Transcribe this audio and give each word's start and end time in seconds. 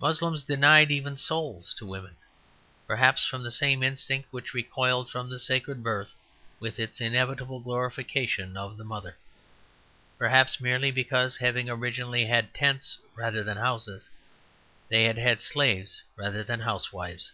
Moslems 0.00 0.44
denied 0.44 0.92
even 0.92 1.16
souls 1.16 1.74
to 1.76 1.84
women; 1.84 2.14
perhaps 2.86 3.24
from 3.26 3.42
the 3.42 3.50
same 3.50 3.82
instinct 3.82 4.32
which 4.32 4.54
recoiled 4.54 5.10
from 5.10 5.28
the 5.28 5.36
sacred 5.36 5.82
birth, 5.82 6.14
with 6.60 6.78
its 6.78 7.00
inevitable 7.00 7.58
glorification 7.58 8.56
of 8.56 8.76
the 8.76 8.84
mother; 8.84 9.18
perhaps 10.16 10.60
merely 10.60 10.92
because, 10.92 11.38
having 11.38 11.68
originally 11.68 12.24
had 12.26 12.54
tents 12.54 12.98
rather 13.16 13.42
than 13.42 13.56
houses, 13.56 14.08
they 14.88 15.12
had 15.12 15.40
slaves 15.40 16.02
rather 16.14 16.44
than 16.44 16.60
housewives. 16.60 17.32